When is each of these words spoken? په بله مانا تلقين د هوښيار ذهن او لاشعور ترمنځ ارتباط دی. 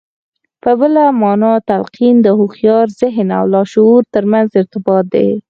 په 0.63 0.71
بله 0.79 1.03
مانا 1.21 1.53
تلقين 1.69 2.15
د 2.21 2.27
هوښيار 2.39 2.85
ذهن 3.01 3.27
او 3.39 3.45
لاشعور 3.53 4.01
ترمنځ 4.15 4.49
ارتباط 4.61 5.05
دی. 5.13 5.29